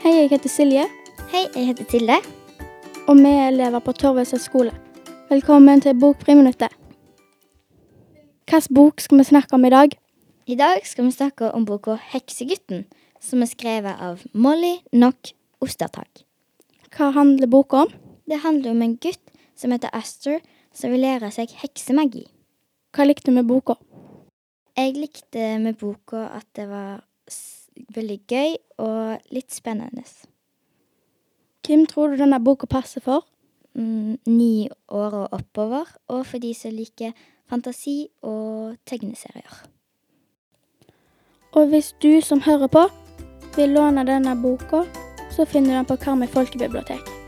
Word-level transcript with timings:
Hei, 0.00 0.14
jeg 0.14 0.30
heter 0.30 0.48
Silje, 0.48 0.84
Hei, 1.28 1.42
jeg 1.54 1.66
heter 1.66 1.84
Tilde. 1.84 2.14
og 3.08 3.16
vi 3.18 3.28
er 3.28 3.50
elever 3.50 3.82
på 3.84 3.92
Torvøyset 3.92 4.40
skole. 4.40 4.72
Velkommen 5.28 5.80
til 5.80 5.98
Bokfriminuttet. 6.00 6.72
Hvilken 8.48 8.74
bok 8.74 9.00
skal 9.00 9.18
vi 9.18 9.24
snakke 9.24 9.54
om 9.54 9.64
i 9.64 9.70
dag? 9.70 9.90
I 10.46 10.54
dag 10.54 10.86
skal 10.86 11.04
vi 11.04 11.10
snakke 11.10 11.52
om 11.52 11.64
boka 11.64 11.96
'Heksegutten', 11.96 12.84
som 13.20 13.42
er 13.42 13.46
skrevet 13.46 14.00
av 14.00 14.24
Molly 14.32 14.80
Knock 14.92 15.32
Ostertak. 15.60 16.24
Hva 16.96 17.10
handler 17.12 17.46
boka 17.46 17.76
om? 17.76 17.88
Det 18.28 18.40
handler 18.40 18.70
om 18.70 18.82
en 18.82 18.96
gutt 18.96 19.30
som 19.56 19.70
heter 19.70 19.90
Aster, 19.92 20.40
som 20.72 20.90
vil 20.90 21.00
lære 21.00 21.30
seg 21.30 21.48
heksemagi. 21.50 22.24
Hva 22.96 23.04
likte 23.04 23.26
du 23.26 23.32
med 23.32 23.46
boka? 23.46 23.74
Jeg 24.76 24.94
likte 24.94 25.58
med 25.58 25.76
boka 25.76 26.16
at 26.16 26.46
det 26.56 26.68
var 26.68 27.04
veldig 27.94 28.18
gøy 28.28 28.56
og 28.78 29.32
litt 29.34 29.52
spennende. 29.54 30.04
Hvem 31.66 31.84
tror 31.86 32.10
du 32.10 32.22
denne 32.22 32.40
boka 32.42 32.66
passer 32.66 33.04
for? 33.04 33.26
Mm, 33.74 34.18
ni 34.26 34.68
år 34.88 35.14
og 35.14 35.28
oppover, 35.36 35.86
og 36.08 36.24
for 36.26 36.42
de 36.42 36.54
som 36.54 36.74
liker 36.74 37.12
fantasi 37.50 38.08
og 38.22 38.76
tegneserier. 38.86 39.62
Og 41.52 41.70
hvis 41.70 41.94
du 42.02 42.20
som 42.22 42.42
hører 42.42 42.66
på, 42.66 42.86
vil 43.56 43.74
låne 43.74 44.06
denne 44.06 44.36
boka, 44.42 44.84
så 45.30 45.44
finner 45.44 45.70
du 45.70 45.76
den 45.78 45.90
på 45.90 45.96
Karmøy 45.96 46.30
folkebibliotek. 46.30 47.19